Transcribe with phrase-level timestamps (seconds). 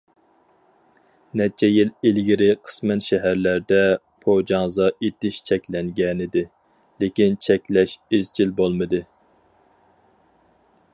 [1.41, 3.79] نەچچە يىل ئىلگىرى قىسمەن شەھەرلەردە
[4.25, 6.45] پوجاڭزا ئېتىش چەكلەنگەنىدى،
[7.05, 9.07] لېكىن چەكلەش ئىزچىل بولمىدى.